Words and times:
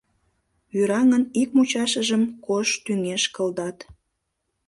Вӱраҥын 0.73 1.23
ик 1.41 1.49
мучашыжым 1.55 2.23
кож 2.45 2.67
тӱҥеш 2.83 3.23
кылдат. 3.35 3.77